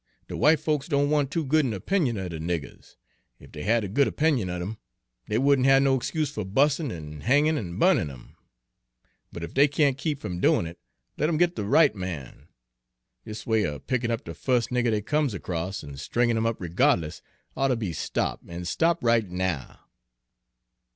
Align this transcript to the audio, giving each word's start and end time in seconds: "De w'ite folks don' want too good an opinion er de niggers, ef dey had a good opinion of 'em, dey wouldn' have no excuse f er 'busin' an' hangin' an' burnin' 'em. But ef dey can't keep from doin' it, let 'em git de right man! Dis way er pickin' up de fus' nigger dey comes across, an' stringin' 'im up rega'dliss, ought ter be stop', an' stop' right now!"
"De 0.27 0.33
w'ite 0.33 0.59
folks 0.59 0.87
don' 0.87 1.11
want 1.11 1.29
too 1.29 1.45
good 1.45 1.63
an 1.63 1.73
opinion 1.75 2.17
er 2.17 2.27
de 2.27 2.39
niggers, 2.39 2.95
ef 3.39 3.51
dey 3.51 3.61
had 3.61 3.83
a 3.83 3.87
good 3.87 4.07
opinion 4.07 4.49
of 4.49 4.59
'em, 4.59 4.77
dey 5.29 5.37
wouldn' 5.37 5.63
have 5.63 5.83
no 5.83 5.95
excuse 5.95 6.31
f 6.33 6.41
er 6.41 6.43
'busin' 6.43 6.91
an' 6.91 7.19
hangin' 7.21 7.55
an' 7.55 7.77
burnin' 7.77 8.09
'em. 8.09 8.35
But 9.31 9.43
ef 9.43 9.53
dey 9.53 9.67
can't 9.67 9.99
keep 9.99 10.19
from 10.19 10.39
doin' 10.39 10.65
it, 10.65 10.79
let 11.19 11.29
'em 11.29 11.37
git 11.37 11.55
de 11.55 11.63
right 11.63 11.93
man! 11.93 12.47
Dis 13.25 13.45
way 13.45 13.63
er 13.63 13.77
pickin' 13.77 14.09
up 14.09 14.23
de 14.23 14.33
fus' 14.33 14.69
nigger 14.71 14.89
dey 14.89 15.01
comes 15.01 15.35
across, 15.35 15.83
an' 15.83 15.97
stringin' 15.97 16.35
'im 16.35 16.47
up 16.47 16.57
rega'dliss, 16.59 17.21
ought 17.55 17.67
ter 17.67 17.75
be 17.75 17.93
stop', 17.93 18.41
an' 18.47 18.65
stop' 18.65 19.03
right 19.03 19.29
now!" 19.29 19.81